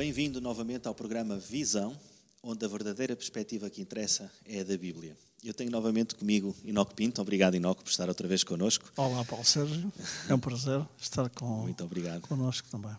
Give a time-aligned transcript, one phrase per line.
[0.00, 1.94] Bem-vindo novamente ao programa Visão,
[2.42, 5.14] onde a verdadeira perspectiva que interessa é a da Bíblia.
[5.44, 7.20] Eu tenho novamente comigo Inoc Pinto.
[7.20, 8.90] Obrigado, Inoc, por estar outra vez connosco.
[8.96, 9.92] Olá, Paulo Sérgio.
[10.26, 12.22] É um prazer estar com, Muito obrigado.
[12.22, 12.96] connosco também.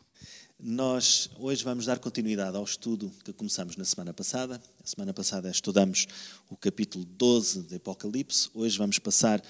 [0.59, 4.61] Nós hoje vamos dar continuidade ao estudo que começamos na semana passada.
[4.83, 6.05] A semana passada estudamos
[6.51, 8.47] o capítulo 12 de Apocalipse.
[8.53, 9.41] Hoje vamos passar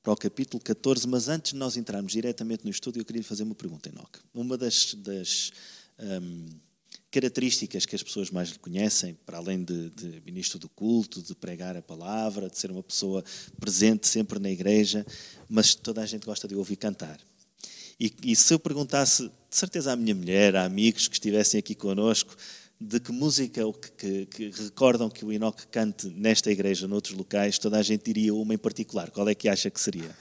[0.00, 3.26] para o capítulo 14, mas antes de nós entrarmos diretamente no estudo, eu queria lhe
[3.26, 4.20] fazer uma pergunta, Enoque.
[4.32, 5.50] Uma das, das
[5.98, 6.46] hum,
[7.10, 11.34] características que as pessoas mais lhe conhecem, para além de, de ministro do culto, de
[11.34, 13.24] pregar a palavra, de ser uma pessoa
[13.58, 15.04] presente sempre na igreja,
[15.48, 17.18] mas toda a gente gosta de ouvir cantar.
[17.98, 21.74] E, e, se eu perguntasse, de certeza à minha mulher, a amigos que estivessem aqui
[21.74, 22.34] conosco,
[22.80, 27.14] de que música ou que, que, que, recordam que o Enoque cante nesta igreja, noutros
[27.14, 29.10] locais, toda a gente diria uma em particular.
[29.10, 30.16] Qual é que acha que seria?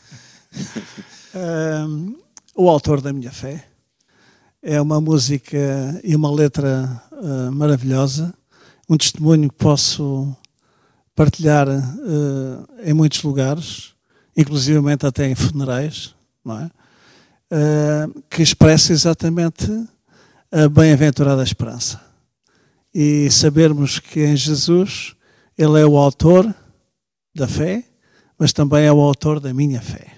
[1.88, 2.18] um,
[2.54, 3.70] o autor da minha fé.
[4.62, 5.58] É uma música
[6.04, 8.34] e uma letra uh, maravilhosa,
[8.90, 10.36] um testemunho que posso
[11.16, 13.94] partilhar uh, em muitos lugares,
[14.36, 16.72] inclusivamente até em funerais, não é?
[17.52, 19.72] Uh, que expressa exatamente
[20.52, 22.02] a bem-aventurada esperança.
[22.94, 25.16] E sabermos que em Jesus
[25.58, 26.54] Ele é o autor
[27.34, 27.86] da fé,
[28.38, 30.18] mas também é o autor da minha fé.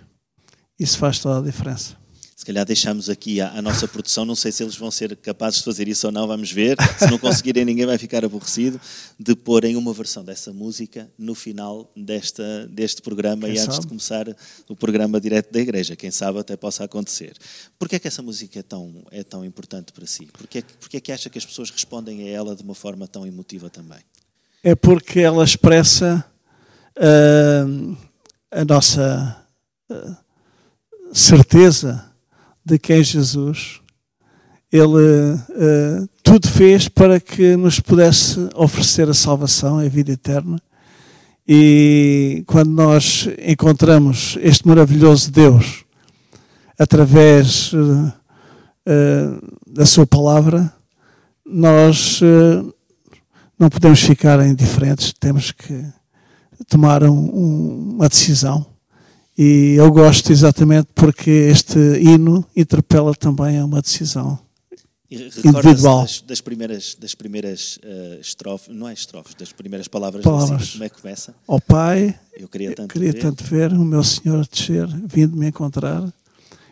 [0.79, 2.00] Isso faz toda a diferença.
[2.41, 5.59] Se calhar deixamos aqui a, a, nossa produção, não sei se eles vão ser capazes
[5.59, 6.75] de fazer isso ou não, vamos ver.
[6.97, 8.81] Se não conseguirem, ninguém vai ficar aborrecido
[9.19, 13.81] de porem uma versão dessa música no final desta, deste programa Quem e antes sabe?
[13.81, 14.25] de começar
[14.67, 15.95] o programa direto da igreja.
[15.95, 17.37] Quem sabe até possa acontecer.
[17.77, 20.25] Porquê é que essa música é tão, é tão importante para si?
[20.33, 23.07] Porquê, é porquê é que acha que as pessoas respondem a ela de uma forma
[23.07, 23.99] tão emotiva também?
[24.63, 26.25] É porque ela expressa
[26.97, 27.97] uh,
[28.49, 29.45] a nossa
[29.91, 30.17] uh,
[31.13, 32.09] certeza
[32.65, 33.81] de que em Jesus
[34.71, 40.57] ele uh, tudo fez para que nos pudesse oferecer a salvação, a vida eterna.
[41.45, 45.83] E quando nós encontramos este maravilhoso Deus
[46.79, 48.13] através uh,
[48.87, 50.73] uh, da Sua palavra,
[51.45, 52.21] nós
[53.59, 55.85] não podemos ficar indiferentes, temos que
[56.69, 58.70] tomar um, uma decisão
[59.43, 64.37] e eu gosto exatamente porque este hino interpela também a uma decisão
[65.09, 66.01] individual.
[66.01, 70.73] Das, das, primeiras, das primeiras uh, estrofes, não é estrofes, das primeiras palavras, palavras.
[70.73, 71.33] como é que começa?
[71.47, 73.19] Ó oh, Pai, eu queria tanto, queria ver.
[73.19, 76.03] tanto ver o meu Senhor descer, vindo me encontrar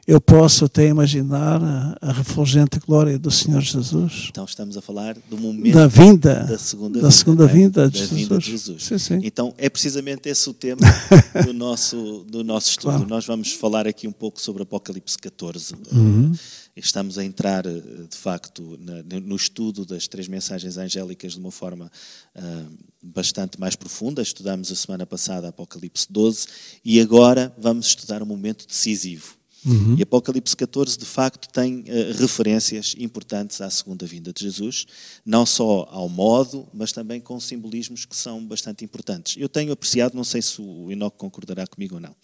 [0.09, 4.29] eu posso até imaginar a, a, refulgente glória do Senhor Jesus.
[4.31, 7.89] Então estamos a falar do momento da vinda, da segunda da vinda, segunda vinda, é?
[7.89, 8.19] de, da Jesus.
[8.19, 8.83] vinda de Jesus.
[8.85, 9.19] Sim, sim.
[9.21, 10.81] Então é precisamente esse o tema
[11.45, 12.93] do nosso do nosso estudo.
[12.93, 13.07] Claro.
[13.07, 15.75] Nós vamos falar aqui um pouco sobre Apocalipse 14.
[15.91, 16.33] Uhum.
[16.75, 18.79] Estamos a entrar de facto
[19.23, 21.91] no estudo das três mensagens angélicas de uma forma
[22.35, 24.23] uh, bastante mais profunda.
[24.23, 26.47] Estudamos a semana passada Apocalipse 12
[26.83, 29.95] e agora vamos estudar um momento decisivo Uhum.
[29.97, 34.85] E Apocalipse 14, de facto, tem uh, referências importantes à segunda vinda de Jesus,
[35.25, 39.35] não só ao modo, mas também com simbolismos que são bastante importantes.
[39.37, 42.15] Eu tenho apreciado, não sei se o Enoque concordará comigo ou não,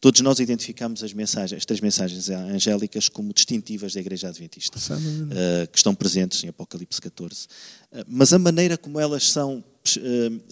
[0.00, 5.70] todos nós identificamos as, mensagens, as três mensagens angélicas como distintivas da Igreja Adventista, uh,
[5.70, 7.44] que estão presentes em Apocalipse 14.
[7.92, 9.62] Uh, mas a maneira como elas são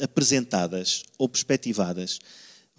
[0.02, 2.18] apresentadas ou perspectivadas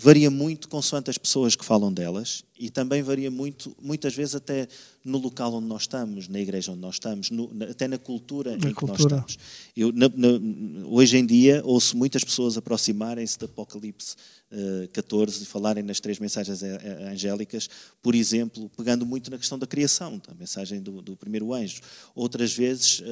[0.02, 4.68] varia muito consoante as pessoas que falam delas e também varia muito, muitas vezes até
[5.04, 8.70] no local onde nós estamos, na igreja onde nós estamos, no, até na cultura na
[8.70, 8.98] em cultura.
[8.98, 9.38] que nós estamos.
[9.76, 14.16] Eu, na, na, hoje em dia ouço muitas pessoas aproximarem-se do Apocalipse
[14.52, 16.64] uh, 14 e falarem nas três mensagens
[17.12, 17.70] angélicas,
[18.02, 21.82] por exemplo, pegando muito na questão da criação, da mensagem do, do primeiro anjo.
[22.16, 23.04] Outras vezes uh,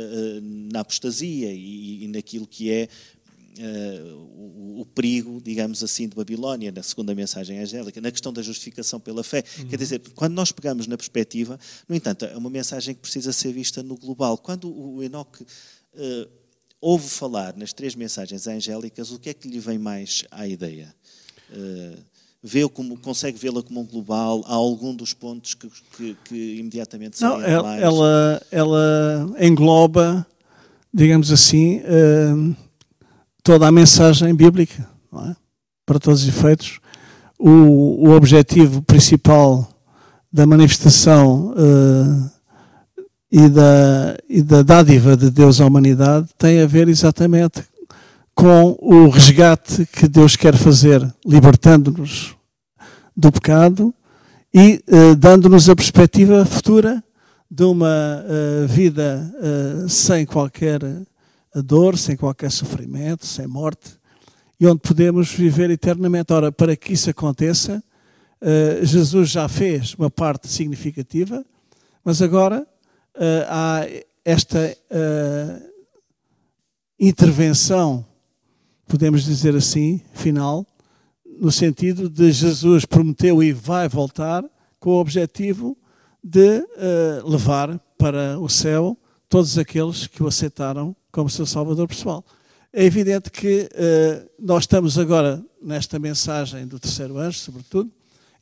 [0.71, 2.87] na apostasia e, e naquilo que é
[3.59, 8.99] o, o, perigo, digamos assim, de Babilónia, na segunda mensagem angélica, na questão da justificação
[8.99, 9.43] pela fé.
[9.59, 9.67] Uhum.
[9.67, 13.51] Quer dizer, quando nós pegamos na perspectiva, no entanto, é uma mensagem que precisa ser
[13.51, 14.37] vista no global.
[14.37, 16.29] Quando o Enoque uh,
[16.79, 20.93] ouve falar nas três mensagens angélicas, o que é que lhe vem mais à ideia?
[21.49, 21.97] Uh,
[22.43, 24.43] vê como, consegue vê-la como um global?
[24.45, 27.81] Há algum dos pontos que, que, que imediatamente Não, ela, mais...
[27.81, 30.25] ela, ela engloba,
[30.93, 31.81] digamos assim,
[33.47, 34.85] toda a mensagem bíblica,
[35.25, 35.33] é?
[35.85, 36.81] para todos os efeitos.
[37.39, 39.65] O, o objetivo principal
[40.29, 42.29] da manifestação uh,
[43.31, 47.63] e, da, e da dádiva de Deus à humanidade tem a ver exatamente
[48.35, 52.35] com o resgate que Deus quer fazer, libertando-nos
[53.15, 53.93] do pecado
[54.53, 57.01] e uh, dando-nos a perspectiva futura
[57.49, 59.33] de uma uh, vida
[59.87, 60.81] sem qualquer
[61.61, 63.97] dor, sem qualquer sofrimento, sem morte,
[64.59, 66.33] e onde podemos viver eternamente.
[66.33, 67.83] Ora, para que isso aconteça,
[68.41, 71.45] uh, Jesus já fez uma parte significativa,
[72.03, 72.65] mas agora
[73.49, 73.85] há
[74.23, 74.77] esta
[76.97, 78.05] intervenção,
[78.87, 80.65] podemos dizer assim, final,
[81.39, 84.45] no sentido de Jesus prometeu e vai voltar
[84.79, 85.75] com o objetivo
[86.23, 86.63] de
[87.25, 92.23] levar para o céu todos aqueles que o aceitaram como seu Salvador pessoal.
[92.71, 97.91] É evidente que uh, nós estamos agora nesta mensagem do terceiro anjo, sobretudo,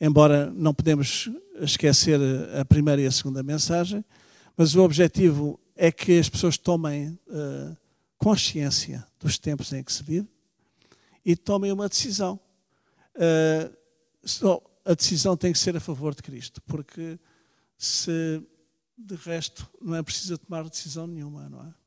[0.01, 1.31] embora não podemos
[1.61, 2.19] esquecer
[2.59, 4.03] a primeira e a segunda mensagem,
[4.57, 7.77] mas o objetivo é que as pessoas tomem uh,
[8.17, 10.27] consciência dos tempos em que se vive
[11.25, 12.37] e tomem uma decisão.
[13.15, 17.17] Uh, a decisão tem que ser a favor de Cristo, porque
[17.77, 18.43] se
[18.97, 21.84] de resto não é preciso tomar decisão nenhuma, não é?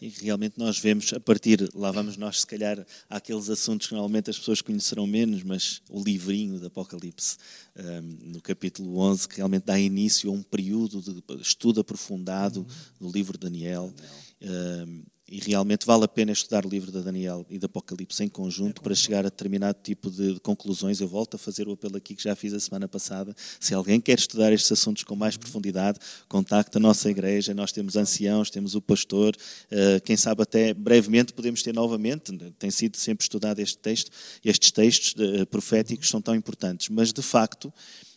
[0.00, 4.30] E realmente nós vemos, a partir, lá vamos nós, se calhar, àqueles assuntos que normalmente
[4.30, 7.36] as pessoas conhecerão menos, mas o livrinho do Apocalipse,
[7.76, 13.08] um, no capítulo 11, que realmente dá início a um período de estudo aprofundado uhum.
[13.08, 13.92] do livro de Daniel.
[14.40, 15.04] Daniel.
[15.30, 18.82] E realmente vale a pena estudar o livro de Daniel e do Apocalipse em conjunto
[18.82, 21.00] para chegar a determinado tipo de conclusões.
[21.00, 23.32] Eu volto a fazer o apelo aqui que já fiz a semana passada.
[23.60, 27.54] Se alguém quer estudar estes assuntos com mais profundidade, contacte a nossa igreja.
[27.54, 29.36] Nós temos anciãos, temos o pastor.
[29.70, 32.36] Eh, quem sabe até brevemente podemos ter novamente.
[32.58, 34.10] Tem sido sempre estudado este texto.
[34.44, 36.88] Estes textos eh, proféticos são tão importantes.
[36.88, 37.72] Mas, de facto,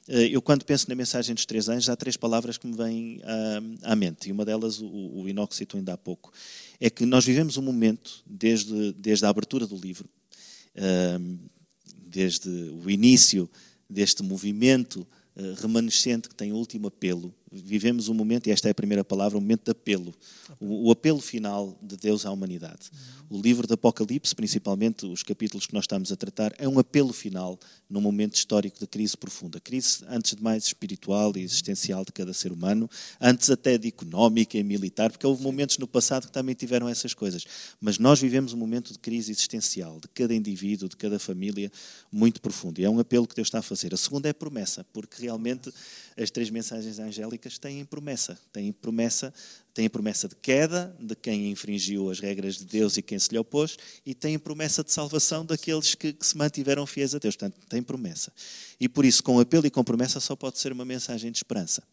[0.07, 3.21] eu, quando penso na mensagem dos três anjos, há três palavras que me vêm
[3.81, 6.31] à, mente, e uma delas o, o citou ainda há pouco.
[6.79, 10.09] É que nós vivemos um momento, desde, desde a abertura do livro,
[12.05, 13.49] desde o início
[13.89, 18.71] deste movimento eh, remanescente que tem o último apelo, vivemos um momento, e esta é
[18.71, 20.13] a primeira palavra, um momento de apelo.
[20.59, 22.89] O, o apelo final de Deus à humanidade.
[23.29, 27.11] O livro do Apocalipse, principalmente os capítulos que nós estamos a tratar, é um apelo
[27.11, 27.59] final
[27.89, 29.59] num momento histórico de crise profunda.
[29.59, 32.89] Crise, antes de mais, espiritual e existencial de cada ser humano,
[33.19, 37.13] antes até de económica e militar, porque houve momentos no passado que também tiveram essas
[37.13, 37.45] coisas.
[37.81, 41.71] Mas nós vivemos um momento de crise existencial, de cada indivíduo, de cada família,
[42.11, 42.79] muito profundo.
[42.79, 43.93] E é um apelo que Deus está a fazer.
[43.93, 45.73] A segunda é promessa, porque realmente
[46.15, 48.39] as três mensagens angélicas têm promessa.
[48.51, 49.33] Têm promessa,
[49.73, 53.37] têm promessa de queda de quem infringiu as regras de Deus e quem se lhe
[53.37, 57.35] opôs, e têm promessa de salvação daqueles que, que se mantiveram fiéis a Deus.
[57.35, 58.31] Portanto, tem promessa.
[58.79, 61.83] E por isso, com apelo e com promessa, só pode ser uma mensagem de esperança.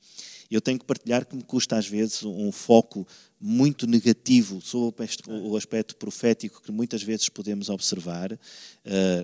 [0.50, 3.06] Eu tenho que partilhar que me custa às vezes um foco
[3.40, 8.38] muito negativo sobre o aspecto profético que muitas vezes podemos observar, uh,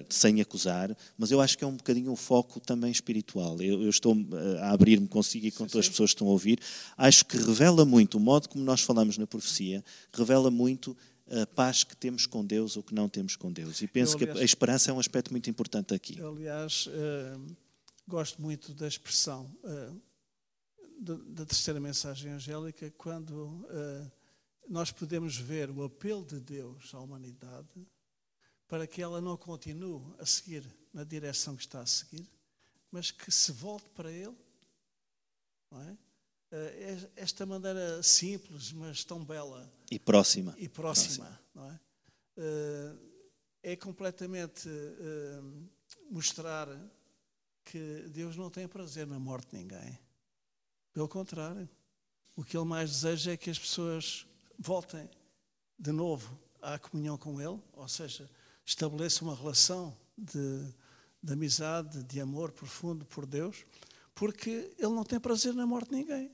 [0.08, 3.60] sem acusar, mas eu acho que é um bocadinho um foco também espiritual.
[3.60, 6.30] Eu, estou eh, a abrir-me consigo e com sim, todas as pessoas que estão a
[6.30, 6.60] ouvir.
[6.96, 10.96] Acho que revela muito, o modo como nós falamos na profecia, revela muito
[11.30, 13.82] a paz que temos com Deus ou que não temos com Deus.
[13.82, 16.18] E penso eu, aliás, que a esperança é um aspecto muito importante aqui.
[16.18, 17.56] Eu, aliás, uh,
[18.06, 19.50] gosto muito da expressão.
[19.64, 20.00] Uh,
[20.98, 24.10] da terceira mensagem angélica, quando uh,
[24.68, 27.86] nós podemos ver o apelo de Deus à humanidade
[28.66, 32.28] para que ela não continue a seguir na direção que está a seguir,
[32.90, 34.36] mas que se volte para Ele.
[35.70, 35.92] Não é?
[35.92, 39.70] Uh, esta maneira simples, mas tão bela.
[39.90, 40.54] E próxima.
[40.58, 41.26] E próxima.
[41.26, 41.40] próxima.
[41.54, 41.80] Não é?
[42.38, 43.06] Uh,
[43.62, 44.68] é completamente
[46.08, 46.68] mostrar
[47.64, 49.98] que Deus não tem prazer na morte de ninguém.
[50.96, 51.68] Pelo contrário,
[52.34, 54.26] o que ele mais deseja é que as pessoas
[54.58, 55.06] voltem
[55.78, 58.26] de novo à comunhão com ele, ou seja,
[58.64, 60.64] estabeleçam uma relação de,
[61.22, 63.66] de amizade, de amor profundo por Deus,
[64.14, 66.30] porque ele não tem prazer na morte de ninguém.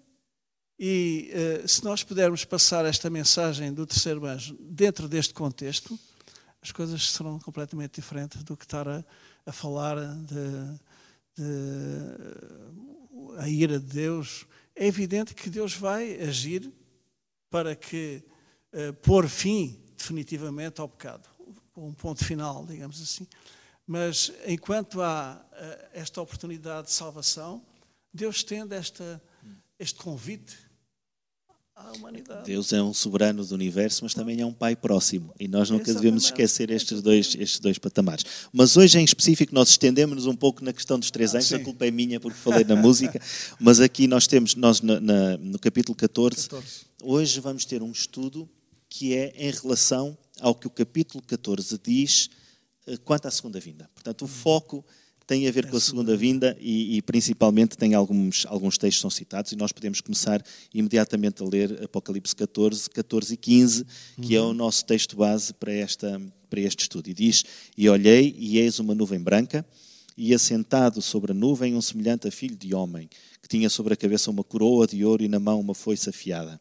[0.78, 1.32] E
[1.64, 5.98] uh, se nós pudermos passar esta mensagem do terceiro anjo dentro deste contexto,
[6.62, 9.04] as coisas serão completamente diferentes do que estar a,
[9.44, 10.78] a falar de,
[11.36, 11.42] de
[13.38, 16.72] a ira de Deus, é evidente que Deus vai agir
[17.50, 18.24] para que
[18.72, 21.28] uh, pôr fim definitivamente ao pecado,
[21.76, 23.26] um ponto final, digamos assim.
[23.86, 27.64] Mas enquanto há uh, esta oportunidade de salvação,
[28.12, 29.22] Deus estende esta,
[29.78, 30.56] este convite
[31.88, 32.44] à humanidade.
[32.44, 35.34] Deus é um soberano do universo, mas também é um pai próximo.
[35.38, 36.02] E nós nunca Exatamente.
[36.02, 38.24] devemos esquecer estes dois, estes dois patamares.
[38.52, 41.52] Mas hoje, em específico, nós estendemos-nos um pouco na questão dos três anos.
[41.52, 43.20] Ah, a culpa é minha porque falei na música.
[43.60, 46.68] Mas aqui nós temos, nós na, na, no capítulo 14, 14,
[47.02, 48.48] hoje vamos ter um estudo
[48.88, 52.30] que é em relação ao que o capítulo 14 diz
[52.86, 53.88] eh, quanto à segunda vinda.
[53.94, 54.84] Portanto, o foco
[55.26, 58.78] tem a ver É com a a segunda vinda e, e principalmente tem alguns, alguns
[58.78, 63.36] textos que são citados e nós podemos começar imediatamente a ler Apocalipse 14, 14 e
[63.36, 63.86] 15,
[64.20, 67.08] que é o nosso texto base para, esta, para este estudo.
[67.08, 67.44] E diz,
[67.76, 69.64] e olhei e eis uma nuvem branca
[70.16, 73.08] e assentado sobre a nuvem um semelhante a filho de homem,
[73.40, 76.60] que tinha sobre a cabeça uma coroa de ouro e na mão uma foice afiada.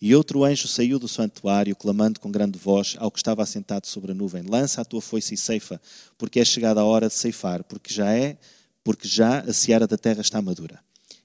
[0.00, 4.12] E outro anjo saiu do santuário, clamando com grande voz ao que estava assentado sobre
[4.12, 5.80] a nuvem: Lança a tua foice e ceifa,
[6.16, 8.38] porque é chegada a hora de ceifar, porque já é,
[8.84, 10.78] porque já a seara da terra está madura.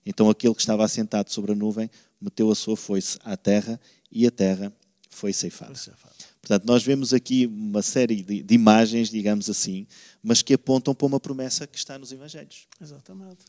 [0.06, 1.90] Então aquele que estava assentado sobre a nuvem
[2.20, 3.80] meteu a sua foice à terra
[4.12, 4.74] e a terra
[5.10, 5.72] foi ceifada.
[6.42, 9.88] Portanto, nós vemos aqui uma série de, de imagens, digamos assim,
[10.22, 12.68] mas que apontam para uma promessa que está nos Evangelhos.
[12.82, 13.46] Exatamente.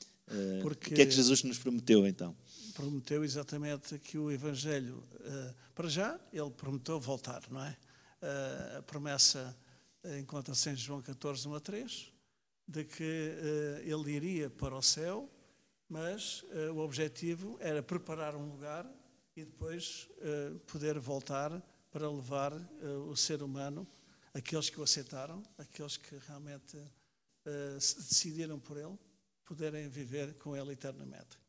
[0.62, 2.36] Porque- O que é que Jesus nos prometeu então?
[2.74, 7.76] Prometeu exatamente que o Evangelho, eh, para já, ele prometeu voltar, não é?
[8.20, 9.56] Eh, a promessa
[10.02, 12.12] eh, encontra-se em João 14, 1 a 3,
[12.66, 13.32] de que
[13.84, 15.30] ele iria para o céu,
[15.88, 16.42] mas
[16.74, 18.90] o objetivo era preparar um lugar
[19.36, 20.08] e depois
[20.66, 22.54] poder voltar para levar
[23.06, 23.86] o ser humano,
[24.32, 26.78] aqueles que o aceitaram, aqueles que realmente
[27.78, 28.98] se decidiram por ele,
[29.44, 31.43] poderem viver com ele eternamente.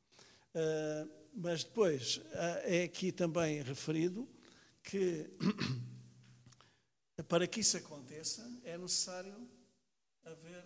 [0.55, 4.25] Uh, mas depois uh, é aqui também referido
[4.81, 5.29] que
[7.27, 9.35] para que isso aconteça é necessário
[10.23, 10.63] haver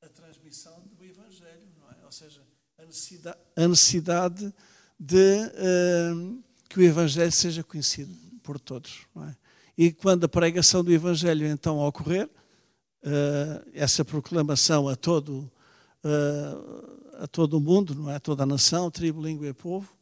[0.00, 2.06] a transmissão do Evangelho, não é?
[2.06, 2.42] Ou seja,
[2.78, 4.54] a necessidade, a necessidade
[4.98, 9.36] de uh, que o Evangelho seja conhecido por todos, não é?
[9.76, 12.30] E quando a pregação do Evangelho então ocorrer,
[13.74, 15.52] essa proclamação a todo
[16.06, 18.16] uh, a todo o mundo, não é?
[18.16, 19.92] A toda a nação, tribo, língua e povo.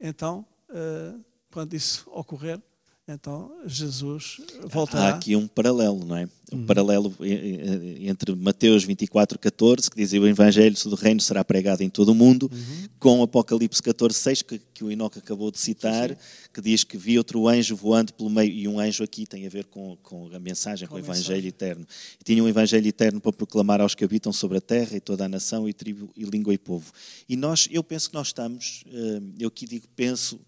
[0.00, 2.60] Então, uh, quando isso ocorrer,
[3.08, 5.06] então Jesus voltará.
[5.06, 6.28] Há aqui um paralelo, não é?
[6.52, 11.82] Um paralelo eh, entre Mateus 24, 14, que diz o Evangelho do Reino será pregado
[11.82, 12.50] em todo o mundo,
[12.98, 16.16] com Apocalipse 14, 6, que, que o Enoque acabou de citar,
[16.52, 19.50] que diz que vi outro anjo voando pelo meio, e um anjo aqui tem a
[19.50, 21.48] ver com, com a mensagem, com, Com o Evangelho mensagem.
[21.48, 21.86] eterno.
[22.20, 25.26] E tinha um Evangelho eterno para proclamar aos que habitam sobre a terra e toda
[25.26, 26.92] a nação e tribo e língua e povo.
[27.28, 30.40] E nós, eu penso que nós estamos, eh, eu aqui digo penso,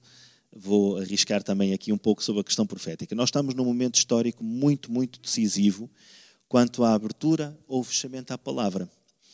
[0.52, 3.14] vou arriscar também aqui um pouco sobre a questão profética.
[3.14, 5.88] Nós estamos num momento histórico muito, muito decisivo
[6.48, 8.90] quanto à abertura ou fechamento à palavra.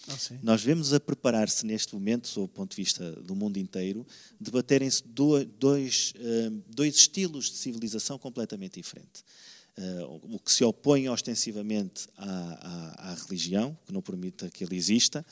[0.09, 0.17] Ah.
[0.43, 4.07] Nós vemos a preparar-se neste momento, sob o ponto de vista do mundo inteiro,
[4.41, 9.25] debaterem-se do- dois, eh, dois estilos de civilização completamente diferentes.
[9.78, 14.75] Eh, o que se opõe ostensivamente à, à- à religião, que não permite que ele
[14.75, 15.25] exista,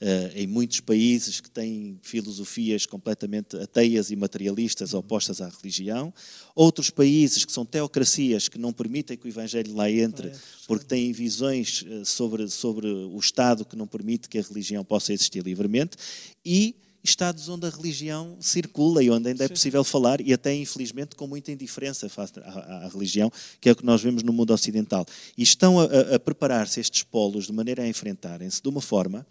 [0.00, 6.12] eh, em muitos países que têm filosofias completamente ateias e materialistas opostas à religião,
[6.52, 10.84] outros países que são teocracias que não permitem que o Evangelho lá entre, entre, porque
[10.84, 15.44] têm visões eh, sobre, sobre o Estado que não permite que a religião possa existir
[15.44, 15.96] livremente,
[16.44, 19.54] e estados onde a religião circula e onde ainda é Sim.
[19.54, 23.30] possível falar, e até infelizmente com muita indiferença face à, à- à religião,
[23.60, 25.04] que é o que nós vemos no mundo ocidental.
[25.36, 29.26] E estão a, a- preparar-se estes polos de maneira a enfrentarem-se de uma forma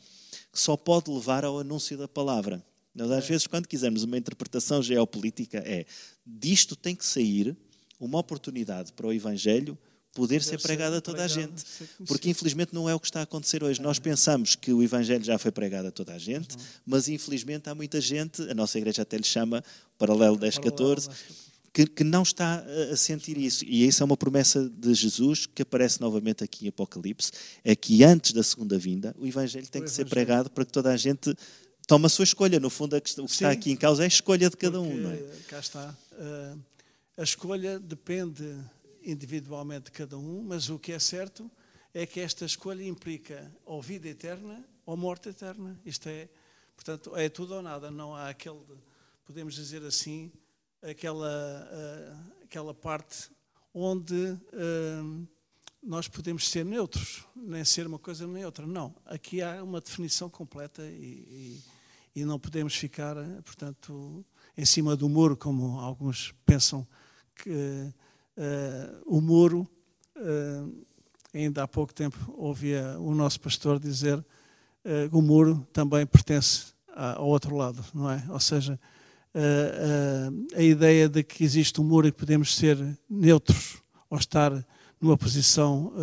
[0.52, 2.62] que só pode levar ao anúncio da palavra.
[2.94, 5.86] Nós, às vezes, quando quisermos uma interpretação geopolítica, é
[6.26, 7.56] disto tem que sair
[7.98, 9.78] uma oportunidade para o Evangelho
[10.14, 11.64] poder ser pregado a toda a gente.
[12.06, 13.82] Porque, infelizmente, não é o que está a acontecer hoje.
[13.82, 17.76] Nós pensamos que o Evangelho já foi pregado a toda a gente, mas, infelizmente, há
[17.76, 19.64] muita gente, a nossa igreja até lhe chama
[19.98, 21.10] Paralelo 1014,
[21.74, 23.64] que, que não está a- sentir isso.
[23.64, 27.32] E isso é uma promessa de Jesus que aparece novamente aqui em Apocalipse:
[27.64, 30.92] é que antes da segunda vinda, o Evangelho tem que ser pregado para que toda
[30.92, 31.34] a gente
[31.88, 32.60] tome a sua escolha.
[32.60, 33.46] No fundo, o que está Sim.
[33.46, 34.94] aqui em causa é a escolha de cada um.
[34.98, 35.24] Não é?
[35.48, 35.96] Cá está.
[36.20, 36.54] eh,
[37.18, 38.44] a escolha depende
[39.04, 41.50] individualmente cada um, mas o que é certo
[41.94, 45.80] é que esta escolha implica ou vida eterna ou morte eterna.
[45.86, 46.30] Isto é,
[46.76, 47.92] portanto, é tudo ou nada.
[47.92, 48.62] Não há aquele,
[49.26, 50.32] podemos dizer assim,
[50.82, 53.30] aquela, eh, aquela parte
[53.74, 55.28] onde eh,
[55.82, 58.66] nós podemos ser neutros, nem ser uma coisa nem outra.
[58.66, 58.96] Não.
[59.06, 61.62] Aqui há uma definição completa e,
[62.16, 64.26] e, e não podemos ficar, eh, portanto,
[64.58, 66.88] em cima do muro, como alguns pensam
[67.36, 67.94] que
[68.38, 69.68] eh, o muro.
[70.16, 70.64] eh,
[71.34, 74.24] ainda há pouco tempo ouvia o nosso pastor dizer
[74.84, 78.24] eh, que o muro também pertence a- ao outro lado, não é?
[78.30, 78.80] Ou seja,
[80.58, 82.78] a ideia de que existe um muro e que podemos ser
[83.10, 83.78] neutros
[84.10, 84.52] ou estar
[85.00, 85.94] numa posição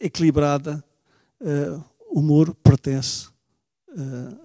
[0.00, 0.82] equilibrada,
[2.10, 3.28] o muro pertence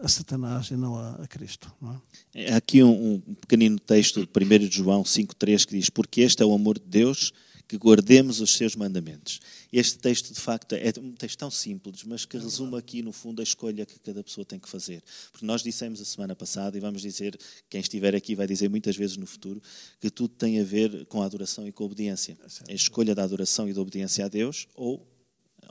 [0.01, 1.73] a Satanás e não a, Cristo.
[1.81, 2.01] Não
[2.35, 2.51] é?
[2.51, 6.43] Há aqui um, um pequenino texto de 1 de João 5,3 que diz: Porque este
[6.43, 7.33] é o amor de Deus,
[7.69, 9.39] que guardemos os seus mandamentos.
[9.71, 13.41] Este texto, de facto, é um texto tão simples, mas que resume aqui, no fundo,
[13.41, 15.03] a escolha que cada pessoa tem que fazer.
[15.31, 17.37] Porque nós dissemos a semana passada, e vamos dizer,
[17.69, 19.61] quem estiver aqui vai dizer muitas vezes no futuro,
[20.01, 22.35] que tudo tem a ver com a adoração e com a obediência.
[22.67, 25.05] É a escolha da adoração e da obediência a Deus ou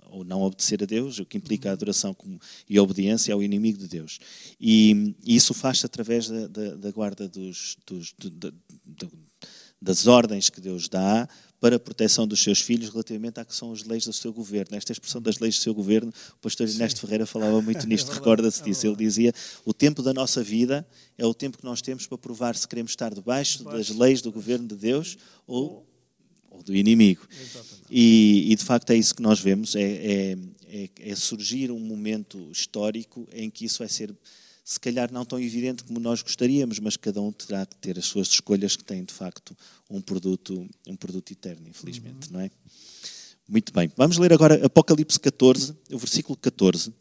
[0.08, 2.16] ou não obedecer a Deus, o que implica a adoração
[2.68, 4.18] e a obediência ao inimigo de Deus.
[4.60, 9.12] E, e isso faz-se através da, da, da guarda dos, dos, do, do,
[9.80, 11.28] das ordens que Deus dá
[11.60, 14.76] para a proteção dos seus filhos relativamente à que são as leis do seu governo.
[14.76, 18.14] Esta expressão das leis do seu governo, o pastor Ernesto Ferreira falava muito nisto, é
[18.14, 18.86] recorda-se disso.
[18.86, 19.32] Ele dizia:
[19.64, 20.86] o tempo da nossa vida
[21.16, 24.30] é o tempo que nós temos para provar se queremos estar debaixo das leis do
[24.30, 25.87] governo de Deus ou,
[26.58, 27.26] ou do inimigo.
[27.90, 30.38] E, e, de facto é isso que nós vemos: é, é,
[30.68, 34.14] é, é surgir um momento histórico em que isso vai ser
[34.64, 38.04] se calhar não tão evidente como nós gostaríamos, mas cada um terá que ter as
[38.04, 39.56] suas escolhas que têm de facto
[39.88, 42.34] um produto, um produto eterno, infelizmente, uhum.
[42.34, 42.50] não é?
[43.48, 43.90] Muito bem.
[43.96, 46.92] Vamos ler agora Apocalipse 14, o versículo 14,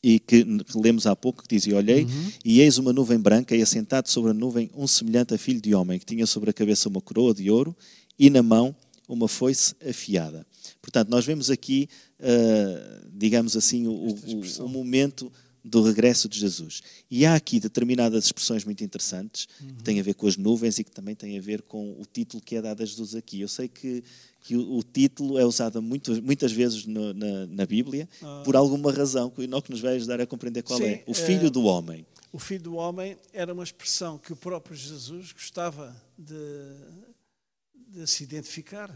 [0.00, 2.32] e que lemos há pouco, que dizia, olhei, uhum.
[2.44, 5.74] e eis uma nuvem branca, e assentado sobre a nuvem um semelhante a filho de
[5.74, 7.76] homem, que tinha sobre a cabeça uma coroa de ouro,
[8.18, 8.74] e na mão
[9.08, 10.46] uma foice afiada.
[10.82, 11.88] Portanto, nós vemos aqui,
[12.20, 15.32] uh, digamos assim, o, o, o momento
[15.64, 16.82] do regresso de Jesus.
[17.10, 19.74] E há aqui determinadas expressões muito interessantes uhum.
[19.76, 22.04] que têm a ver com as nuvens e que também têm a ver com o
[22.10, 23.40] título que é dado a Jesus aqui.
[23.40, 24.02] Eu sei que,
[24.40, 28.42] que o, o título é usado muito, muitas vezes no, na, na, Bíblia ah.
[28.44, 31.04] por alguma razão que o Enoque nos vai ajudar a compreender qual Sim, é.
[31.06, 32.06] O Filho é, do Homem.
[32.32, 36.34] O Filho do Homem era uma expressão que o próprio Jesus gostava de,
[37.88, 38.90] de se identificar,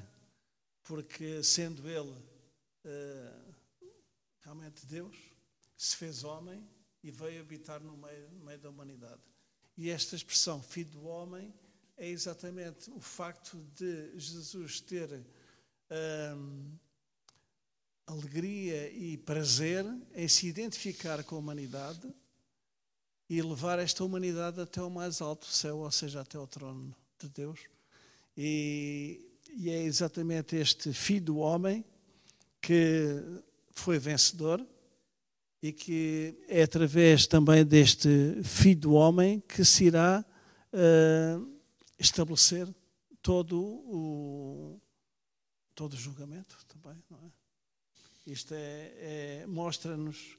[0.84, 3.54] porque sendo ele uh,
[4.42, 5.16] realmente Deus
[5.76, 6.68] se fez homem
[7.02, 9.20] e veio habitar no meio, no meio da humanidade.
[9.76, 11.52] E esta expressão, filho do homem,
[11.96, 15.24] é exatamente o facto de Jesus ter
[16.36, 16.76] hum,
[18.06, 19.84] alegria e prazer
[20.14, 22.12] em se identificar com a humanidade
[23.28, 27.28] e levar esta humanidade até o mais alto céu, ou seja, até o trono de
[27.28, 27.60] Deus.
[28.36, 29.20] E,
[29.56, 31.84] e é exatamente este filho do homem
[32.60, 33.22] que
[33.72, 34.64] foi vencedor
[35.62, 38.08] e que é através também deste
[38.42, 40.24] Filho do Homem que se irá
[40.72, 41.60] uh,
[41.98, 42.68] estabelecer
[43.22, 44.80] todo o,
[45.74, 47.30] todo o julgamento também, não é?
[48.26, 48.92] Isto é,
[49.42, 50.38] é mostra-nos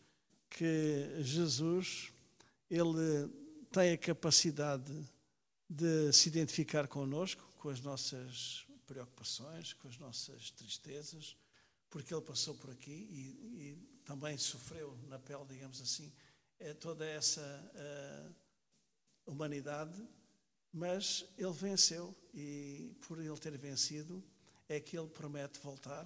[0.50, 2.12] que Jesus
[2.70, 3.30] ele
[3.72, 4.94] tem a capacidade
[5.70, 11.38] de se identificar connosco, com as nossas preocupações, com as nossas tristezas,
[11.90, 16.12] porque ele passou por aqui e, e também sofreu na pele, digamos assim,
[16.60, 18.36] é toda essa uh,
[19.26, 19.96] humanidade,
[20.74, 24.22] mas ele venceu e por ele ter vencido
[24.68, 26.06] é que ele promete voltar.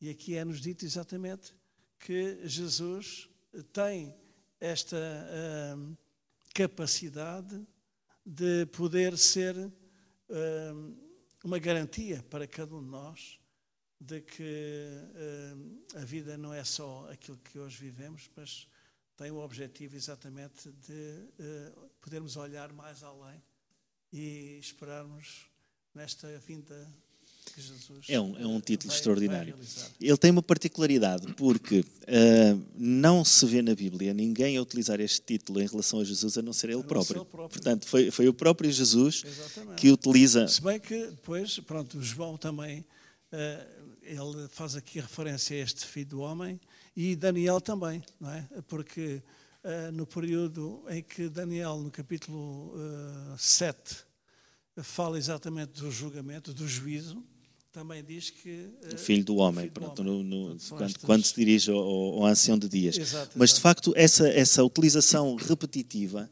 [0.00, 1.52] E aqui é-nos dito exatamente
[1.98, 3.28] que Jesus
[3.70, 4.16] tem
[4.58, 5.98] esta uh,
[6.54, 7.66] capacidade
[8.24, 9.70] de poder ser
[11.44, 13.38] uma garantia para cada um de nós
[14.00, 18.68] de que uh, a vida não é só aquilo que hoje vivemos, mas
[19.16, 23.42] tem o objetivo exatamente de uh, podermos olhar mais além
[24.12, 25.50] e esperarmos
[25.94, 26.94] nesta vinda
[28.08, 29.54] é um, é um título extraordinário.
[30.00, 35.20] Ele tem uma particularidade, porque uh, não se vê na Bíblia ninguém a utilizar este
[35.22, 37.06] título em relação a Jesus a não ser ele, próprio.
[37.06, 37.60] Ser ele próprio.
[37.60, 39.80] Portanto, foi, foi o próprio Jesus Exatamente.
[39.80, 40.46] que utiliza.
[40.48, 46.06] Se bem que depois, pronto, João também uh, ele faz aqui referência a este filho
[46.06, 46.60] do homem
[46.96, 48.46] e Daniel também, não é?
[48.68, 49.22] Porque
[49.64, 53.96] uh, no período em que Daniel, no capítulo uh, 7,
[54.82, 57.24] fala exatamente do julgamento, do juízo,
[57.76, 58.70] também diz que.
[58.90, 60.24] O filho do homem, filho pronto, do homem.
[60.24, 62.96] No, no, quando, quando, se dirige ao, ao ancião de dias.
[62.96, 66.30] Exato, Mas, de facto, essa, essa utilização repetitiva.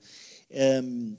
[0.51, 1.13] Ehm,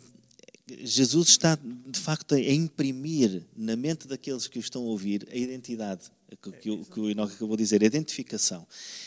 [0.82, 5.36] Jesus está, de facto, a imprimir na mente daqueles que o estão a ouvir a
[5.36, 6.10] identidade
[6.42, 8.66] que, que, o, que o Enoch acabou de dizer, a identificação.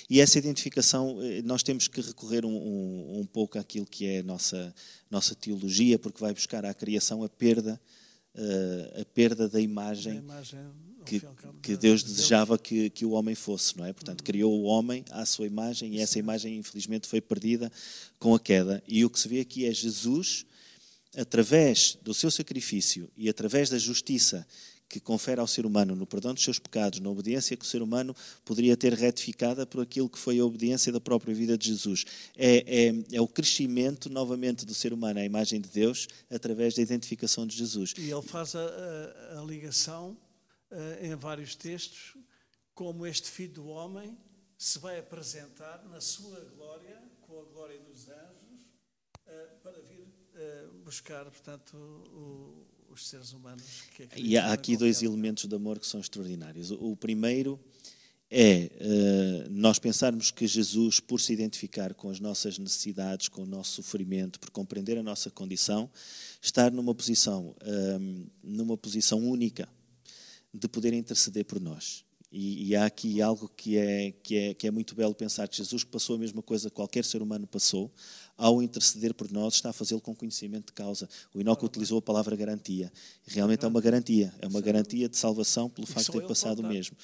[0.08, 4.20] E essa identificação, eh, nós temos que recorrer um, um, um pouco àquilo que é
[4.20, 4.72] a nossa,
[5.10, 7.80] nossa teologia, porque vai buscar à criação a perda,
[8.36, 10.60] uh, a perda da imagem, imagem
[11.08, 11.22] que,
[11.62, 13.92] que, Deus desejava que, que o homem fosse, não é?
[13.92, 14.26] Portanto, uhum.
[14.26, 17.70] criou o homem à sua imagem e essa imagem, infelizmente, foi perdida
[18.18, 18.82] com a queda.
[18.86, 20.44] E o que se vê aqui é Jesus
[21.16, 24.46] através do seu sacrifício e através da justiça
[24.88, 27.82] que confere ao ser humano no perdão dos seus pecados, na obediência que o ser
[27.82, 32.04] humano poderia ter retificada por aquilo que foi a obediência da própria vida de Jesus.
[32.34, 36.82] É, é, é o crescimento novamente do ser humano à imagem de Deus através da
[36.82, 37.92] identificação de Jesus.
[37.98, 40.16] E ele faz a, a, a ligação
[40.70, 42.16] uh, em vários textos
[42.78, 44.16] como este Filho do Homem
[44.56, 48.62] se vai apresentar na sua glória, com a glória dos anjos,
[49.26, 53.82] uh, para vir uh, buscar, portanto, o, os seres humanos.
[53.96, 56.70] Que e há aqui dois elementos de amor que são extraordinários.
[56.70, 57.58] O, o primeiro
[58.30, 58.70] é
[59.46, 63.82] uh, nós pensarmos que Jesus, por se identificar com as nossas necessidades, com o nosso
[63.82, 65.90] sofrimento, por compreender a nossa condição,
[66.40, 67.56] estar numa posição,
[68.00, 69.68] um, numa posição única
[70.52, 72.04] de poder interceder por nós.
[72.30, 75.56] E, e, há aqui algo que é, que, é, que é muito belo pensar que
[75.56, 77.90] Jesus passou a mesma coisa que qualquer ser humano passou,
[78.36, 81.08] ao interceder por nós, está a fazê-lo com conhecimento de causa.
[81.34, 82.92] O Inoc utilizou a palavra garantia.
[83.26, 86.68] Realmente é uma garantia, é uma garantia de salvação pelo facto de ter passado o
[86.68, 86.98] mesmo.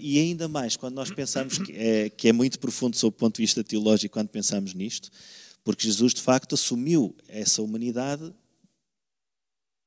[0.00, 3.36] E ainda mais, quando nós pensamos que é, que é muito profundo sob o ponto
[3.36, 5.10] de vista teológico, quando pensamos nisto,
[5.64, 8.32] porque Jesus de facto assumiu essa humanidade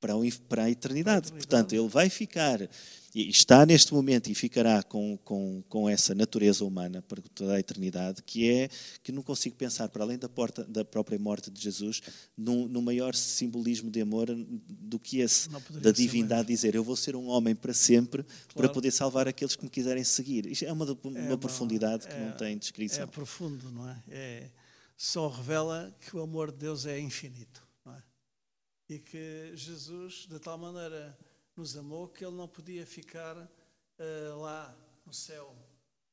[0.05, 1.31] para a, para a eternidade.
[1.31, 2.61] Portanto, ele vai ficar,
[3.13, 7.59] e está neste momento e ficará com, com, com essa natureza humana para toda a
[7.59, 8.69] eternidade, que é
[9.01, 12.01] que não consigo pensar, para além da, porta, da própria morte de Jesus,
[12.37, 14.27] num, num maior simbolismo de amor
[14.69, 15.49] do que esse,
[15.81, 18.53] da divindade, dizer: Eu vou ser um homem para sempre claro.
[18.53, 20.45] para poder salvar aqueles que me quiserem seguir.
[20.45, 23.03] Isto é uma, uma, é uma profundidade que é, não tem descrição.
[23.03, 24.03] É profundo, não é?
[24.09, 24.49] é?
[24.95, 27.64] Só revela que o amor de Deus é infinito
[28.87, 31.17] e que Jesus, de tal maneira,
[31.55, 35.55] nos amou que ele não podia ficar uh, lá no céu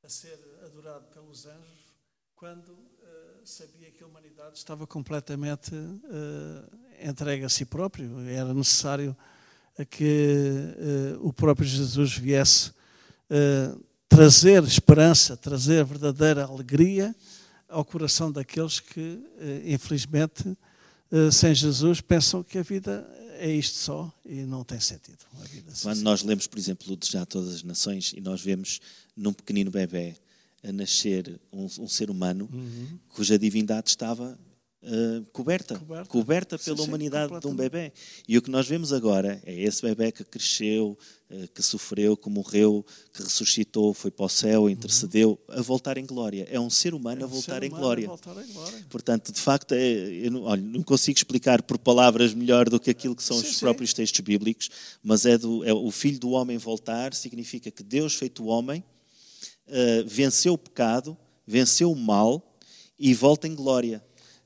[0.03, 1.93] a ser adorado pelos anjos
[2.35, 8.21] quando uh, sabia que a humanidade estava completamente uh, entregue a si próprio.
[8.21, 9.17] Era necessário
[9.89, 10.77] que
[11.23, 12.75] o próprio Jesus viesse
[14.07, 17.17] trazer esperança, trazer verdadeira alegria
[17.67, 19.19] ao coração daqueles que,
[19.65, 20.55] infelizmente,
[21.31, 23.07] sem Jesus pensam que a vida
[23.38, 25.18] é isto só e não tem sentido.
[25.83, 28.81] Quando nós lemos, por exemplo, o Já Todas as Nações e nós vemos
[29.16, 30.14] num pequenino bebê
[30.62, 32.98] a nascer um, um ser humano uhum.
[33.09, 34.38] cuja divindade estava
[34.83, 37.92] uh, coberta, coberta, coberta pela sim, humanidade sim, de um bebê.
[38.27, 40.99] E o que nós vemos agora é esse bebê que cresceu,
[41.31, 45.59] uh, que sofreu, que morreu, que ressuscitou, foi para o céu, intercedeu, uhum.
[45.59, 46.47] a voltar em glória.
[46.51, 48.83] É um ser humano, é um a, voltar ser humano a voltar em glória.
[48.88, 52.90] Portanto, de facto, é, eu não, olha, não, consigo explicar por palavras melhor do que
[52.90, 54.68] aquilo que são sim, os próprios textos bíblicos,
[55.03, 58.83] mas é, do, é o filho do homem voltar, significa que Deus, feito homem,
[59.68, 61.16] uh, venceu o pecado,
[61.47, 62.57] venceu o mal
[62.99, 64.03] e volta em glória.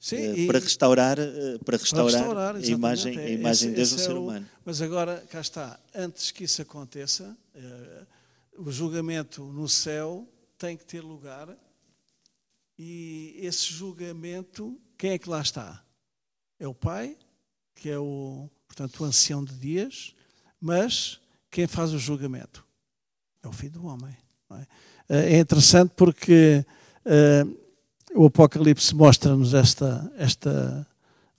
[0.07, 3.75] Sim, eh, para restaurar, eh, para restaurar, para restaurar a imagem, a imagem esse, de
[3.75, 4.49] Deus no é ser o, humano.
[4.65, 8.07] Mas agora, cá está, antes que isso aconteça, uh,
[8.57, 10.25] o julgamento no céu
[10.57, 11.49] tem que ter lugar
[12.79, 15.83] e esse julgamento, quem é que lá está?
[16.61, 17.19] É o Pai,
[17.75, 20.15] que é o, portanto, o ancião de dias,
[20.61, 22.65] mas quem faz o julgamento?
[23.43, 24.17] É o Filho do Homem.
[25.09, 25.35] É?
[25.35, 25.41] é?
[25.41, 26.65] interessante porque
[27.05, 27.66] uh,
[28.17, 30.87] o Apocalipse mostra-nos esta, esta.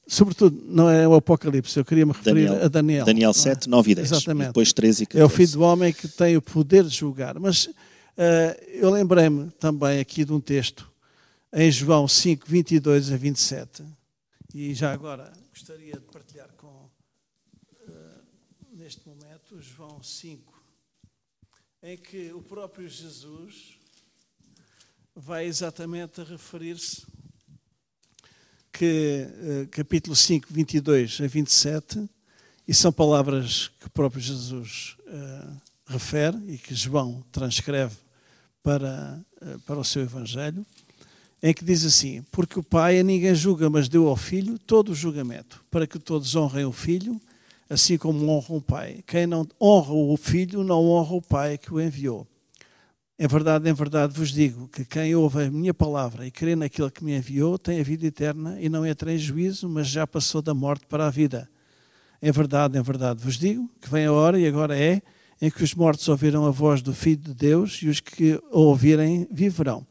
[0.08, 3.06] Sobretudo, não é o Apocalipse, eu queria me referir Daniel, a Daniel.
[3.06, 4.12] Daniel 7, 9 e 10.
[4.12, 4.46] Exatamente.
[4.46, 5.22] E depois 13 e 14.
[5.22, 7.38] É o filho do homem que tem o poder de julgar.
[7.40, 7.74] Mas uh,
[8.68, 10.90] eu lembrei-me também aqui de um texto
[11.52, 13.84] em João 5, 22 a 27.
[14.54, 16.90] E já agora gostaria de partilhar com, uh,
[18.72, 20.64] neste momento, João 5,
[21.84, 23.77] em que o próprio Jesus
[25.20, 27.02] vai exatamente a referir-se
[28.72, 32.08] que uh, capítulo 5, 22 a 27,
[32.68, 37.96] e são palavras que o próprio Jesus uh, refere e que João transcreve
[38.62, 40.64] para, uh, para o seu Evangelho,
[41.42, 44.92] em que diz assim: Porque o Pai a ninguém julga, mas deu ao Filho todo
[44.92, 47.20] o julgamento, para que todos honrem o Filho,
[47.68, 49.04] assim como honram o Pai.
[49.08, 52.28] Quem não honra o Filho, não honra o Pai que o enviou.
[53.20, 56.92] Em verdade, em verdade vos digo que quem ouve a minha palavra e crê naquele
[56.92, 60.40] que me enviou tem a vida eterna e não entra em juízo, mas já passou
[60.40, 61.50] da morte para a vida.
[62.22, 65.02] Em verdade, em verdade vos digo que vem a hora, e agora é,
[65.42, 68.60] em que os mortos ouvirão a voz do Filho de Deus e os que o
[68.60, 69.84] ouvirem viverão.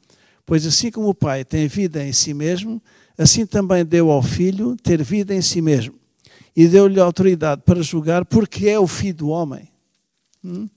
[0.45, 2.81] Pois assim como o Pai tem vida em si mesmo,
[3.19, 5.97] assim também deu ao Filho ter vida em si mesmo.
[6.55, 9.69] E deu-lhe autoridade para julgar, porque é o Filho do homem.
[10.45, 10.69] Hum?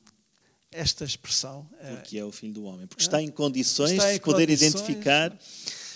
[0.72, 1.68] Esta expressão.
[1.82, 2.88] É porque é o Filho do Homem.
[2.88, 5.38] Porque está em condições está em de poder condições, identificar.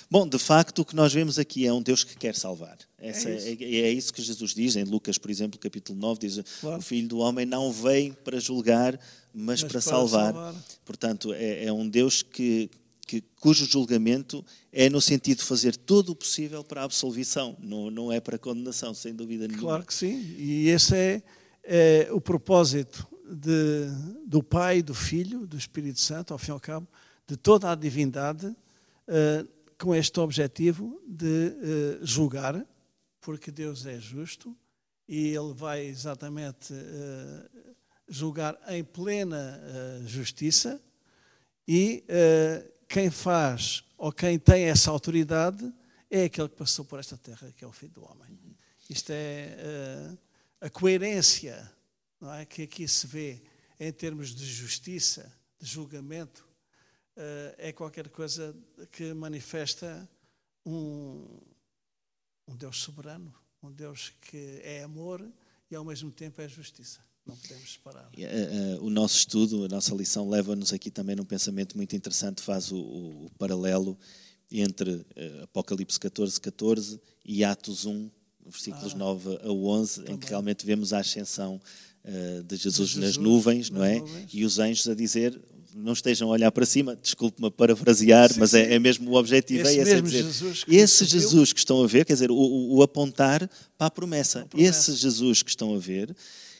[0.10, 2.78] Bom, de facto, o que nós vemos aqui é um Deus que quer salvar.
[3.00, 3.64] Essa, é, isso.
[3.64, 6.80] É, é, isso que Jesus diz em Lucas, por exemplo, capítulo 9, diz claro.
[6.80, 8.94] o Filho do Homem não vem para julgar,
[9.34, 10.34] mas, mas para, para, salvar.
[10.34, 10.56] salvar.
[10.86, 12.70] Portanto, é, é um Deus que,
[13.08, 17.90] que, cujo julgamento é no sentido de fazer todo o possível para a absolvição, não,
[17.90, 19.68] não é para a condenação, sem dúvida nenhuma.
[19.68, 21.24] Claro que sim, e esse é,
[21.64, 23.88] é o propósito de,
[24.26, 26.88] do Pai, do Filho, do Espírito Santo, ao fim e ao cabo,
[27.28, 32.66] de toda a divindade, uh, com este objetivo de uh, julgar,
[33.22, 34.56] porque Deus é justo
[35.08, 37.74] e Ele vai exatamente uh,
[38.08, 39.62] julgar em plena
[40.06, 40.80] justiça
[41.66, 42.04] e
[42.90, 45.74] quem faz ou quem tem essa autoridade
[46.12, 48.38] é aquele que passou por esta terra, que é o Filho do Homem.
[48.90, 50.18] Isto é
[50.60, 51.72] a coerência
[52.24, 53.42] não é, que aqui se vê
[53.78, 56.48] em termos de justiça, de julgamento,
[57.18, 58.56] uh, é qualquer coisa
[58.94, 60.10] que manifesta
[60.66, 61.28] um,
[62.48, 65.22] um Deus soberano, um Deus que é amor
[65.70, 67.02] e ao mesmo tempo é justiça.
[67.26, 68.10] Não podemos separar.
[68.16, 72.42] Uh, uh, o nosso estudo, a nossa lição leva-nos aqui também num pensamento muito interessante,
[72.42, 74.00] faz o, o, o paralelo
[74.50, 75.06] entre
[75.44, 78.10] Apocalipse 14, 14 e Atos 1,
[78.46, 80.14] versículos ah, 9 a 11, também.
[80.14, 81.60] em que realmente vemos a ascensão
[82.06, 84.00] uh, de, Jesus Jesus nas nuvens, não é?
[84.00, 84.30] Nuvens.
[84.34, 85.40] E os anjos a dizer
[85.76, 89.68] não estejam a olhar para cima, desculpe-me parafrasear, sim, mas é, é, mesmo o objetivo,
[89.68, 92.36] esse é esse, dizer, Jesus que esse Jesus que estão a ver, quer dizer, o,
[92.36, 94.42] o apontar para a promessa.
[94.42, 94.70] a promessa.
[94.70, 96.16] Esse Jesus que estão a ver,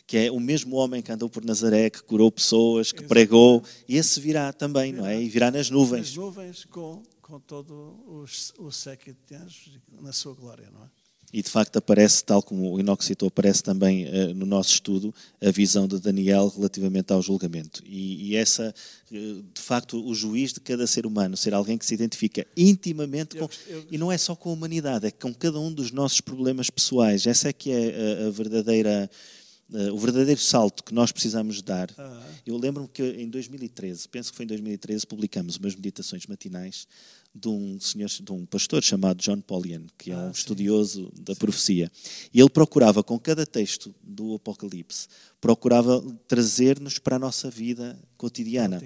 [0.06, 3.10] que é o mesmo homem que andou por Nazaré, que curou pessoas, que Exatamente.
[3.10, 5.04] pregou, esse virá também, virá.
[5.04, 5.22] não é?
[5.22, 6.08] E virá nas nuvens.
[6.08, 8.26] Nas nuvens com, com todo o,
[8.60, 11.03] o séquito de anjos na sua glória, não é?
[11.34, 15.12] E de facto aparece, tal como o Inox citou, aparece também uh, no nosso estudo
[15.42, 17.82] a visão de Daniel relativamente ao julgamento.
[17.88, 18.72] E, e, essa,
[19.12, 23.36] uh, de facto, o juiz de cada ser humano, ser alguém que se identifica intimamente
[23.36, 23.50] com.
[23.90, 27.26] E não é só com a humanidade, é com cada um dos nossos problemas pessoais.
[27.26, 29.10] Essa é que é a, a verdadeira.
[29.72, 31.90] Uh, o verdadeiro salto que nós precisamos dar.
[32.46, 36.86] Eu lembro-me que em 2013, penso que foi em 2013, publicamos umas meditações matinais
[37.36, 41.34] de um senhor, de um pastor chamado John Polian, que é um ah, estudioso da
[41.34, 41.40] sim.
[41.40, 41.92] profecia.
[42.32, 45.08] E ele procurava, com cada texto do Apocalipse,
[45.42, 48.80] procurava trazer-nos para a nossa vida cotidiana.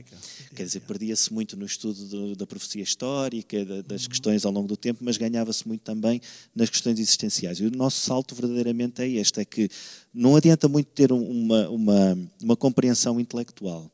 [0.56, 4.10] Quer dizer, perdia-se muito no estudo do, da profecia histórica, da, das uhum.
[4.10, 6.22] questões ao longo do tempo, mas ganhava-se muito também
[6.56, 7.60] nas questões existenciais.
[7.60, 9.70] E o nosso salto verdadeiramente é este, é que
[10.14, 13.92] não adianta muito ter uma, uma, uma compreensão intelectual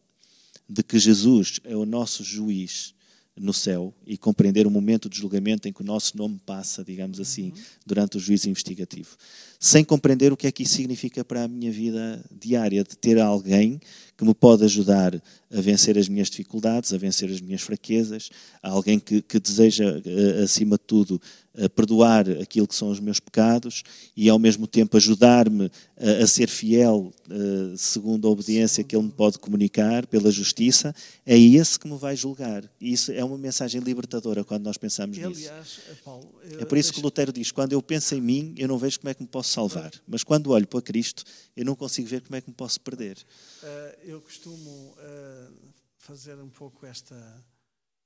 [0.69, 2.93] de que Jesus é o nosso juiz
[3.35, 7.19] no céu e compreender o momento de julgamento em que o nosso nome passa, digamos
[7.19, 7.63] assim, uhum.
[7.85, 9.17] durante o juízo investigativo.
[9.59, 13.19] Sem compreender o que é que isso significa para a minha vida diária, de ter
[13.19, 13.79] alguém
[14.15, 15.15] que me pode ajudar
[15.51, 18.29] a vencer as minhas dificuldades, a vencer as minhas fraquezas,
[18.61, 21.19] alguém que, que deseja, eh, acima de tudo,
[21.55, 23.83] a perdoar aquilo que são os meus pecados
[24.17, 29.05] e ao mesmo tempo ajudar-me a, a, ser fiel uh, segundo a obediência que ele
[29.05, 32.63] me pode comunicar pela justiça, é esse que me vai julgar.
[32.81, 35.81] E isso é uma mensagem libertadora quando nós pensamos Aliás, nisso.
[35.89, 38.67] Eh, Paulo, eu, é por isso que Lutero diz: quando eu penso em mim, eu
[38.67, 41.23] não vejo como é que me posso salvar, mas quando olho para Cristo,
[41.55, 43.17] eu não consigo ver como é que me posso perder.
[44.03, 44.95] Eu costumo
[45.99, 47.15] fazer um pouco esta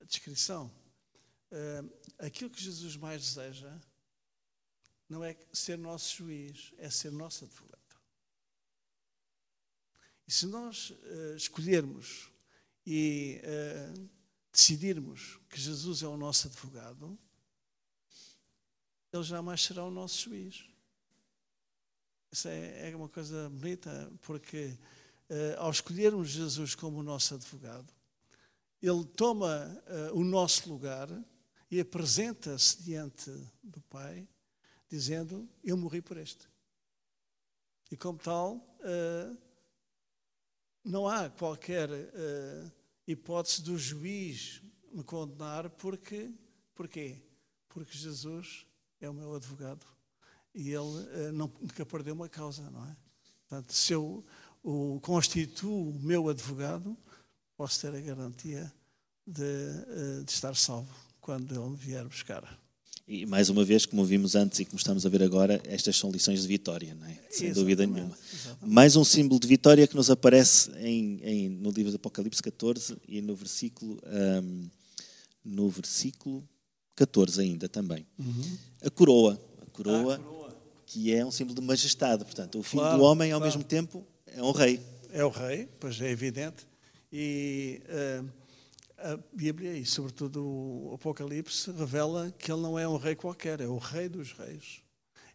[0.05, 0.69] descrição
[1.51, 3.79] uh, aquilo que Jesus mais deseja
[5.09, 7.77] não é ser nosso juiz, é ser nosso advogado.
[10.27, 12.29] E se nós uh, escolhermos
[12.85, 14.09] e uh,
[14.51, 17.17] decidirmos que Jesus é o nosso advogado,
[19.13, 20.65] ele jamais será o nosso juiz.
[22.29, 24.77] Isso é, é uma coisa bonita, porque
[25.29, 27.93] uh, ao escolhermos Jesus como o nosso advogado,
[28.81, 29.81] ele toma
[30.13, 31.09] o nosso lugar
[31.69, 33.29] e apresenta-se diante
[33.61, 34.27] do Pai,
[34.89, 36.47] dizendo: Eu morri por este.
[37.91, 39.37] E como tal, uh,
[40.83, 42.71] não há qualquer uh,
[43.07, 46.31] hipótese do juiz me condenar, porque,
[46.73, 47.21] porquê?
[47.69, 48.65] Porque Jesus
[48.99, 49.85] é o meu advogado
[50.55, 52.97] e ele não, nunca perdeu uma causa, não é?
[53.41, 54.25] Portanto, se eu
[54.63, 56.97] o constituo o meu advogado,
[57.55, 58.73] posso ter a garantia
[59.25, 62.57] de, de estar salvo quando Ele vier buscar.
[63.05, 66.09] E mais uma vez, como vimos antes e como estamos a ver agora, estas são
[66.09, 67.09] lições de vitória, não é?
[67.29, 68.17] sem exatamente, dúvida nenhuma.
[68.33, 68.73] Exatamente.
[68.73, 72.95] Mais um símbolo de vitória que nos aparece em, em, no livro do Apocalipse 14
[73.05, 73.99] e no versículo,
[74.41, 74.69] um,
[75.43, 76.47] no versículo
[76.95, 78.07] 14 ainda também.
[78.17, 78.57] Uhum.
[78.81, 79.41] A coroa.
[79.61, 82.23] A coroa, ah, coroa, que é um símbolo de majestade.
[82.23, 83.53] Portanto, o filho claro, do homem, ao claro.
[83.53, 84.79] mesmo tempo, é um rei.
[85.11, 86.65] É o rei, pois é evidente.
[87.11, 87.81] E.
[87.89, 88.36] Uh,
[88.97, 93.67] a Bíblia e, sobretudo, o Apocalipse revela que ele não é um rei qualquer, é
[93.67, 94.81] o rei dos reis.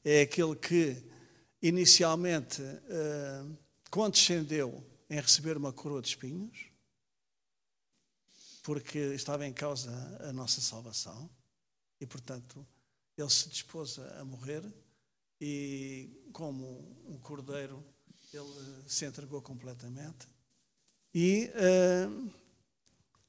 [0.04, 0.96] É aquele que,
[1.62, 3.44] inicialmente, eh,
[3.90, 6.66] condescendeu em receber uma coroa de espinhos,
[8.62, 11.30] porque estava em causa a nossa salvação,
[12.00, 12.66] e, portanto,
[13.16, 14.64] ele se dispôs a morrer,
[15.40, 17.84] e, como um cordeiro,
[18.32, 20.26] ele se entregou completamente
[21.14, 22.32] E uh,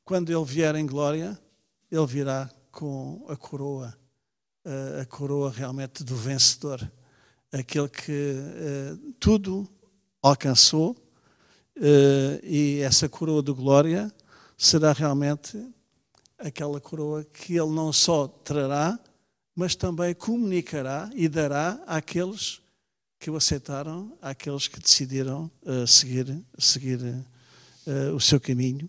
[0.05, 1.39] quando ele vier em glória,
[1.91, 3.97] ele virá com a coroa,
[4.65, 6.91] uh, a coroa realmente do vencedor,
[7.51, 9.67] aquele que uh, tudo
[10.21, 10.95] alcançou,
[12.43, 14.13] e essa coroa de glória
[14.55, 15.57] será realmente
[16.37, 18.97] aquela coroa que ele não só trará,
[19.55, 22.61] mas também comunicará e dará àqueles
[23.19, 25.49] que o aceitaram, àqueles que decidiram
[25.87, 26.99] seguir, seguir
[28.15, 28.87] o seu caminho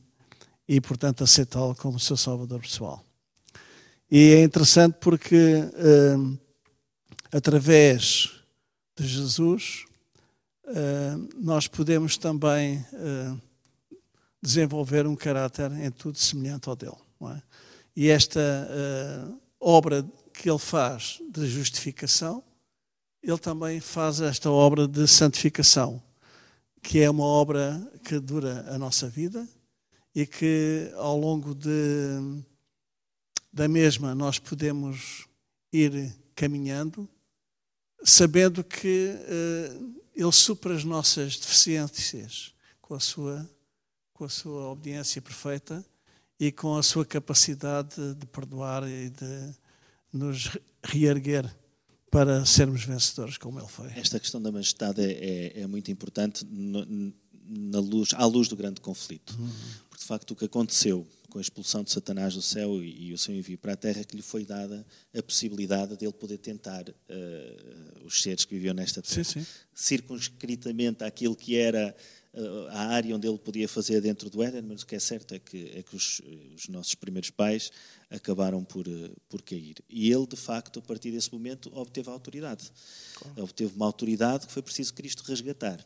[0.69, 3.05] e, portanto, aceitá-lo como seu Salvador pessoal.
[4.11, 6.39] E é interessante porque, uh,
[7.33, 8.31] através
[8.97, 9.85] de Jesus,
[11.37, 12.85] nós podemos também
[14.41, 16.97] desenvolver um caráter em tudo semelhante ao dele.
[17.23, 17.43] É?
[17.95, 18.41] E esta
[19.61, 22.43] obra que ele faz de justificação,
[23.23, 26.03] ele também faz esta obra de santificação,
[26.83, 29.47] que é uma obra que dura a nossa vida
[30.15, 31.69] e que ao longo de,
[33.53, 35.27] da mesma nós podemos
[35.73, 37.09] ir caminhando,
[38.05, 43.49] sabendo que uh, ele supra as nossas deficiências com a sua
[44.13, 45.85] com a sua obediência perfeita
[46.39, 49.55] e com a sua capacidade de perdoar e de
[50.13, 51.53] nos reerguer
[52.11, 53.89] para sermos vencedores como ele foi.
[53.97, 56.47] Esta questão da majestade é, é, é muito importante
[57.49, 59.37] na luz, à luz do grande conflito.
[59.39, 59.51] Uhum.
[59.89, 63.13] Porque, de facto, o que aconteceu com a expulsão de Satanás do céu e, e
[63.13, 66.13] o seu envio para a terra, é que lhe foi dada a possibilidade de ele
[66.13, 69.47] poder tentar uh, os seres que viviam nesta terra, sim, sim.
[69.75, 71.93] circunscritamente àquilo que era
[72.71, 75.39] a área onde ele podia fazer dentro do Éden, mas o que é certo é
[75.39, 76.21] que, é que os,
[76.55, 77.71] os, nossos primeiros pais
[78.11, 79.77] acabaram por, eh, por cair.
[79.89, 82.73] E ele, de facto, a partir desse momento, obteve a autoridade.
[83.15, 83.43] Claro.
[83.45, 85.85] Obteve uma autoridade que foi preciso Cristo resgatar.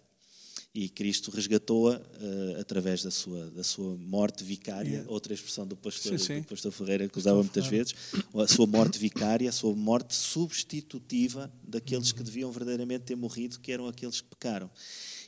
[0.75, 5.11] E Cristo resgatou-a uh, através da sua, da sua morte vicária, yeah.
[5.11, 6.41] outra expressão do pastor, sim, sim.
[6.41, 7.95] Do pastor Ferreira que usava muitas vezes,
[8.35, 13.73] a sua morte vicária, a sua morte substitutiva daqueles que deviam verdadeiramente ter morrido, que
[13.73, 14.71] eram aqueles que pecaram.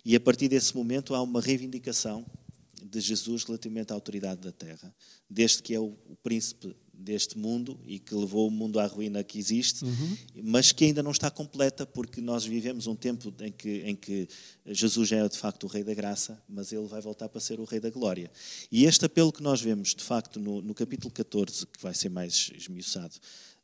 [0.05, 2.25] E a partir desse momento há uma reivindicação
[2.83, 4.95] de Jesus relativamente à autoridade da terra,
[5.29, 9.39] desde que é o, príncipe deste mundo e que levou o mundo à ruína que
[9.39, 10.17] existe, uhum.
[10.43, 14.29] mas que ainda não está completa, porque nós vivemos um tempo em que, em que
[14.67, 17.65] Jesus é de facto o Rei da Graça, mas ele vai voltar para ser o
[17.65, 18.31] Rei da Glória.
[18.71, 22.09] E este apelo que nós vemos, de facto, no, no capítulo 14, que vai ser
[22.09, 23.15] mais esmiuçado,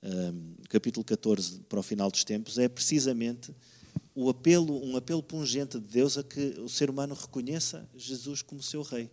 [0.03, 3.53] um, capítulo 14 para o final dos tempos, é precisamente
[4.19, 8.63] o apelo, um apelo pungente de Deus a que o ser humano reconheça Jesus como
[8.63, 9.11] seu rei.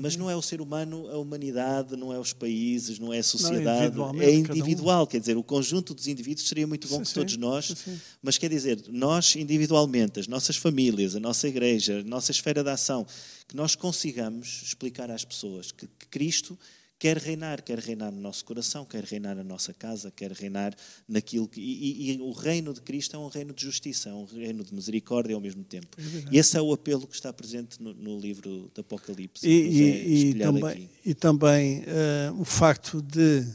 [0.00, 3.22] Mas não é o ser humano, a humanidade, não é os países, não é a
[3.22, 5.04] sociedade, não, é individual.
[5.04, 5.06] Um.
[5.06, 8.00] Quer dizer, o conjunto dos indivíduos seria muito bom sim, que sim, todos nós, sim,
[8.22, 12.70] mas quer dizer, nós individualmente, as nossas famílias, a nossa igreja, a nossa esfera de
[12.70, 13.06] ação,
[13.46, 16.58] que nós consigamos explicar às pessoas que, que Cristo
[16.98, 20.74] quer reinar, quer reinar no nosso coração, quer reinar na nossa casa, quer reinar
[21.08, 21.60] naquilo que.
[21.60, 24.64] E, e, e o reino de Cristo é um reino de justiça, é um reino
[24.64, 25.88] de misericórdia ao mesmo tempo.
[25.98, 26.02] É
[26.34, 29.46] e esse é o apelo que está presente no, no livro do Apocalipse.
[29.46, 33.46] E, é também, e também uh, o facto de.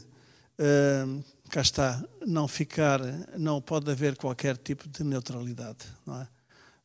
[0.58, 3.00] Uh, cá está, não ficar,
[3.36, 6.28] não pode haver qualquer tipo de neutralidade, não é?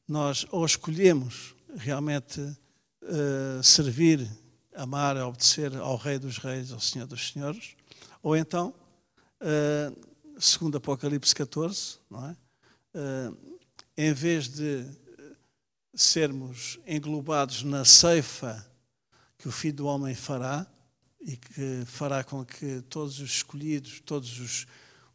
[0.08, 4.28] Nós ou escolhemos realmente uh, servir
[4.76, 7.76] amar, obedecer ao Rei dos Reis, ao Senhor dos Senhores,
[8.22, 8.74] ou então,
[9.42, 12.38] uh, segundo Apocalipse 14, não é?
[12.94, 13.38] Uh,
[13.98, 14.86] em vez de
[15.94, 18.66] sermos englobados na ceifa
[19.38, 20.68] que o Filho do Homem fará,
[21.22, 24.68] e que fará com que todos os escolhidos, todos os,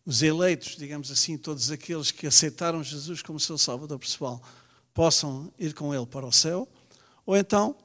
[0.04, 4.42] os eleitos, digamos assim, todos aqueles que aceitaram Jesus como seu Salvador pessoal,
[4.92, 6.68] possam ir com ele para o céu,
[7.24, 7.76] ou então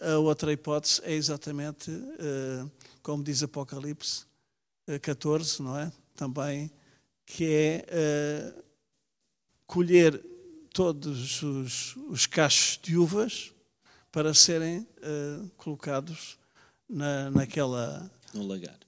[0.00, 1.90] a outra hipótese é exatamente,
[3.02, 4.24] como diz Apocalipse
[5.02, 5.92] 14, não é?
[6.14, 6.70] Também,
[7.24, 8.54] que é
[9.66, 10.20] colher
[10.72, 13.52] todos os, os cachos de uvas
[14.10, 14.86] para serem
[15.56, 16.38] colocados
[16.88, 18.10] na, naquela.
[18.34, 18.78] No lagar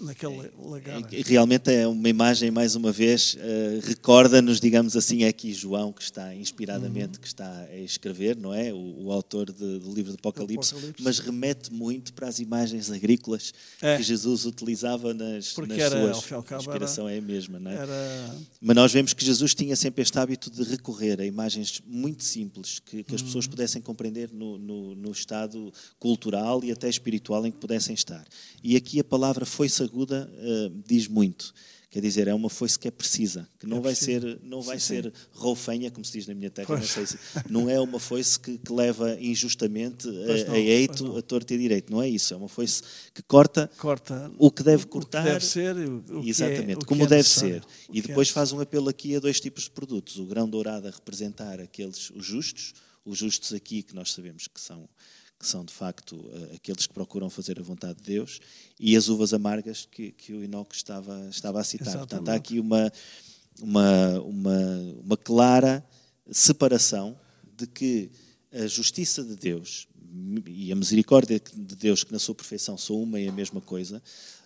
[0.00, 1.02] naquele lagar.
[1.24, 6.02] Realmente é uma imagem, mais uma vez, uh, recorda-nos, digamos assim, é aqui João, que
[6.02, 7.20] está inspiradamente, uhum.
[7.22, 8.72] que está a escrever, não é?
[8.72, 12.90] O, o autor de, do livro do Apocalipse, Apocalipse, mas remete muito para as imagens
[12.90, 13.96] agrícolas é.
[13.96, 16.52] que Jesus utilizava nas, Porque nas era, suas...
[16.52, 17.74] A inspiração é a mesma, não é?
[17.74, 18.36] Era...
[18.60, 22.78] Mas nós vemos que Jesus tinha sempre este hábito de recorrer a imagens muito simples,
[22.78, 23.50] que, que as pessoas uhum.
[23.50, 28.24] pudessem compreender no, no, no estado cultural e até espiritual em que pudessem estar.
[28.62, 31.52] E aqui a palavra foi-se aguda uh, diz muito.
[31.90, 34.78] Quer dizer, é uma foice que é precisa, que não É vai ser, não vai
[34.78, 37.18] Sim, ser roufenha, como se diz na minha terra, não sei se,
[37.48, 41.56] não é uma foice que, que leva injustamente a, não, a eito, a torto e
[41.56, 41.90] a direito.
[41.90, 42.82] Não é isso, é uma foice
[43.14, 45.24] que corta Corta o que deve o que cortar.
[45.24, 47.62] deve ser, o, o que é- Exatamente, o como é deve ser.
[47.90, 50.18] E depois faz um apelo aqui a dois tipos de produtos.
[50.18, 54.60] O grão dourado a representar aqueles, os justos, os justos aqui que nós sabemos que
[54.60, 54.86] são,
[55.38, 58.40] que são de facto eh, aqueles que procuram fazer a vontade de Deus,
[58.78, 61.96] e as uvas amargas que, que o Inoco estava, estava a citar.
[61.96, 62.36] Portanto, há Exatamente.
[62.36, 62.92] aqui uma,
[63.60, 65.86] uma, uma, uma clara
[66.30, 67.18] separação
[67.56, 68.10] de que
[68.52, 69.86] a justiça de Deus
[70.46, 74.02] e a misericórdia de Deus, que na sua perfeição são uma e a mesma coisa,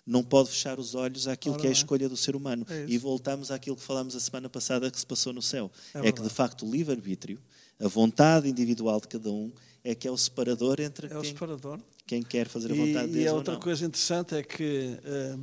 [0.07, 2.67] não pode fechar os olhos àquilo Ora que é a escolha do ser humano.
[2.69, 5.71] É e voltamos àquilo que falámos a semana passada que se passou no céu.
[5.95, 7.41] É É, que, de facto, o livre-arbítrio,
[7.79, 9.53] a vontade individual de cada um,
[9.85, 11.81] é que é o separador entre É quem, separador.
[12.07, 14.43] quem quer fazer a E, vontade de e Deus a ou outra coisa interessante é
[14.43, 15.39] que eh,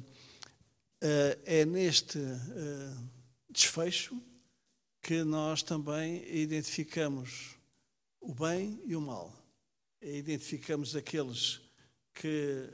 [1.01, 2.95] eh, é neste eh,
[3.49, 4.21] desfecho
[5.01, 7.55] que nós também identificamos
[8.21, 9.33] o bem e o mal.
[10.01, 11.61] E identificamos aqueles
[12.13, 12.67] que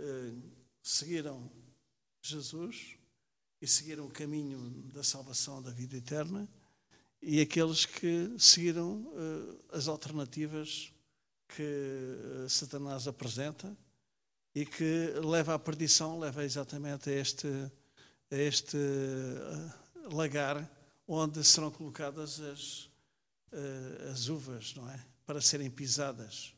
[0.81, 1.51] seguiram
[2.21, 2.95] Jesus
[3.61, 4.59] e seguiram o caminho
[4.93, 6.47] da salvação da vida eterna
[7.21, 9.07] e aqueles que seguiram
[9.71, 10.91] as alternativas
[11.47, 13.75] que eh, Satanás apresenta
[14.53, 17.47] e que leva à perdição, leva exatamente a este,
[18.31, 20.69] a este eh, lagar
[21.07, 22.89] onde serão colocadas as,
[23.51, 24.99] eh, as uvas, não é?
[25.25, 26.53] Para serem pisadas.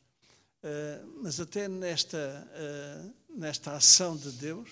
[1.22, 2.18] Mas até nesta,
[3.30, 4.68] nesta ação de Deus,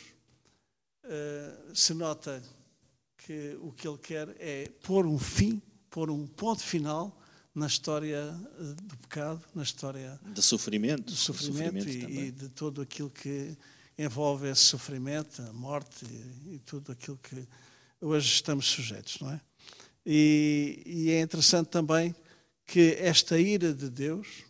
[1.72, 2.42] se nota
[3.16, 7.16] que o que ele quer é pôr um fim, pôr um ponto final
[7.56, 11.04] na história eh, do pecado, na história De sofrimento.
[11.04, 13.56] do de sofrimento, e, e de tudo aquilo que
[13.98, 17.48] envolve esse sofrimento, a morte e, e tudo aquilo que
[17.98, 19.40] hoje estamos sujeitos, não é?
[20.04, 22.14] E, e é interessante também
[22.66, 24.44] que esta ira de Deus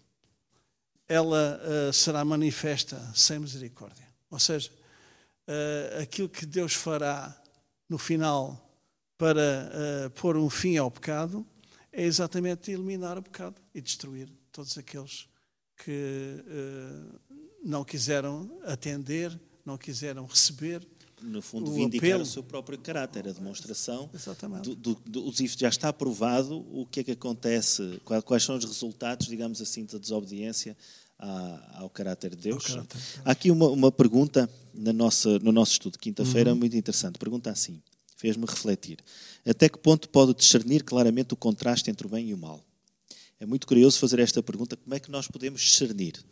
[1.08, 4.04] ela eh, será manifesta sem misericórdia.
[4.28, 4.68] Ou seja,
[5.46, 7.40] eh, aquilo que Deus fará
[7.88, 8.68] no final
[9.16, 11.46] para eh, pôr um fim ao pecado
[11.96, 15.26] é exatamente eliminar o pecado e destruir todos aqueles
[15.84, 15.90] que
[16.46, 17.18] eh,
[17.64, 20.86] não quiseram atender, não quiseram receber.
[21.22, 22.22] No fundo, o vindicar apelo.
[22.22, 24.10] o seu próprio caráter, a demonstração.
[24.12, 24.74] Exatamente.
[24.74, 29.62] Do, do, já está provado o que é que acontece, quais são os resultados, digamos
[29.62, 30.76] assim, da desobediência
[31.18, 32.66] à- ao caráter de Deus.
[32.66, 33.00] caráter.
[33.24, 36.58] Há aqui uma, uma pergunta na nossa, no nosso estudo de quinta-feira Uhum.
[36.58, 37.18] muito interessante.
[37.18, 37.82] Pergunta assim,
[38.26, 38.98] fez-me refletir.
[39.46, 42.64] Até que ponto pode discernir claramente o contraste entre o bem e o mal?
[43.38, 46.24] É muito curioso fazer esta pergunta, como é que nós podemos discernir?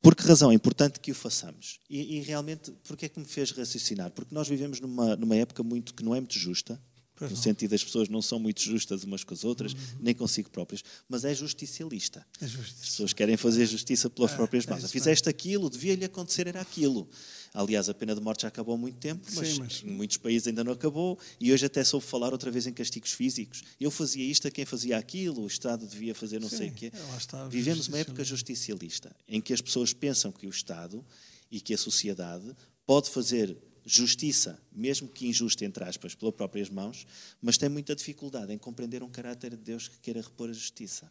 [0.00, 1.80] Por que razão é importante que o façamos?
[1.90, 4.12] E, e realmente, porque é que me fez raciocinar?
[4.12, 6.80] Porque nós vivemos numa, numa época muito que não é muito justa,
[7.18, 7.42] Pois no não.
[7.42, 11.24] sentido das pessoas não são muito justas umas com as outras, nem consigo próprias, mas
[11.24, 12.24] é justicialista.
[12.40, 12.80] É As justiça.
[12.84, 14.84] pessoas querem fazer justiça pelas próprias é mãos.
[14.84, 17.08] isso Fizeste aquilo, devia-lhe acontecer, era aquilo.
[17.52, 20.16] Aliás, a pena de morte já acabou há muito tempo, mas, Sim, mas- em muitos
[20.18, 23.62] países ainda não acabou, e hoje até soube falar outra vez em castigos físicos.
[23.80, 26.74] Eu fazia isto a quem fazia aquilo, o Estado devia fazer não sei o Sim,
[26.76, 26.92] quê.
[27.32, 31.04] a Vivemos uma época justicialista, em que as pessoas pensam que o Estado
[31.50, 32.54] e que a sociedade
[32.86, 33.56] pode fazer
[33.88, 37.06] justiça, mesmo que injusta, entre aspas, pelas próprias mãos,
[37.40, 41.10] mas tem muita dificuldade em compreender um caráter de Deus que queira repor a justiça.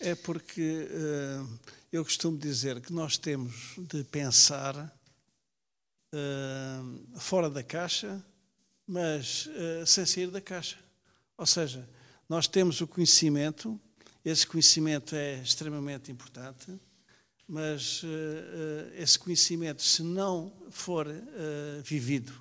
[0.00, 1.46] É porque eh,
[1.92, 4.92] eu costumo dizer que nós temos de pensar
[6.12, 6.80] eh,
[7.18, 8.24] fora da caixa,
[8.86, 10.78] mas eh, sem sair da caixa.
[11.36, 11.88] Ou seja,
[12.28, 13.80] nós temos o conhecimento,
[14.24, 16.78] esse conhecimento é extremamente importante,
[17.48, 22.38] mas eh, esse conhecimento, se não for eh, vivido,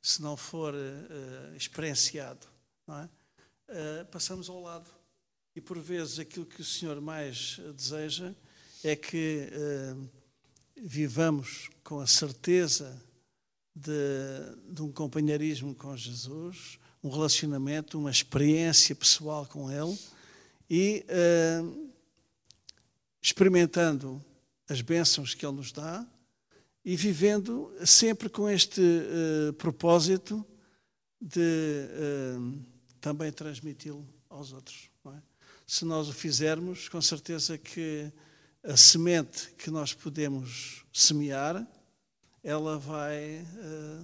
[0.00, 2.46] se não for eh, experienciado,
[2.86, 3.08] não é?
[4.10, 4.90] Passamos ao lado.
[5.54, 8.34] E por vezes aquilo que o Senhor mais deseja
[8.82, 9.48] é que
[10.76, 13.00] vivamos com a certeza
[13.72, 13.92] de,
[14.72, 19.96] de um companheirismo com Jesus, um relacionamento, uma experiência pessoal com Ele
[20.68, 21.06] e
[23.22, 24.20] experimentando
[24.70, 26.06] as bênçãos que Ele nos dá
[26.84, 30.46] e vivendo sempre com este eh, propósito
[31.20, 32.38] de eh,
[33.00, 34.88] também transmiti-lo aos outros.
[35.06, 35.20] é?
[35.66, 38.12] Se nós o fizermos, com certeza que
[38.62, 41.66] a semente que nós podemos semear,
[42.40, 44.02] ela vai, eh,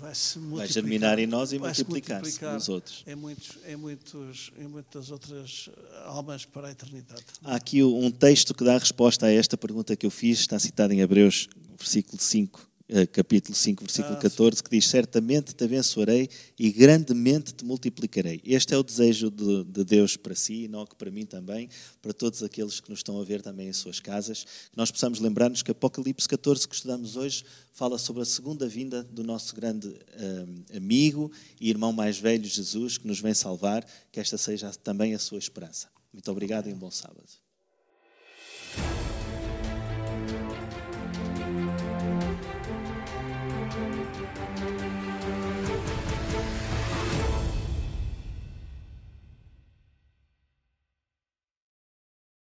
[0.00, 0.58] vai se multiplicar.
[0.58, 3.04] Vai germinar em nós e vai se multiplicar-se multiplicar nos outros.
[3.06, 5.70] Em, muitos, em, muitos, em muitas outras
[6.04, 7.24] almas para a eternidade.
[7.42, 10.92] Há aqui um texto que dá resposta a esta pergunta que eu fiz, está citado
[10.92, 12.73] em Hebreus, versículo 5, eh,
[13.12, 16.28] capítulo 5, versículo 14, que diz: Certamente te abençoarei
[16.58, 18.40] e grandemente te multiplicarei.
[18.44, 21.68] Este é o desejo de, de Deus para si, e não que para mim também,
[22.02, 24.44] para todos aqueles que nos estão a ver também em suas casas.
[24.44, 29.02] Que nós possamos lembrar-nos que Apocalipse 14, que estudamos hoje, fala sobre a segunda vinda
[29.02, 33.86] do nosso grande um, amigo e irmão mais velho, Jesus, que nos vem salvar.
[34.12, 35.88] Que esta seja também a sua esperança.
[36.12, 37.43] Muito obrigado e um bom sábado.